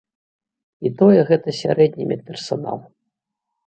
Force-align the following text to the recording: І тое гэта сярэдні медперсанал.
І 0.87 0.93
тое 1.03 1.21
гэта 1.29 1.57
сярэдні 1.61 2.03
медперсанал. 2.15 2.85